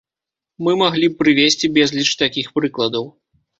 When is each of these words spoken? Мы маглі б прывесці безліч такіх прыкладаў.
Мы 0.67 0.71
маглі 0.81 1.09
б 1.11 1.19
прывесці 1.19 1.71
безліч 1.77 2.09
такіх 2.25 2.53
прыкладаў. 2.59 3.09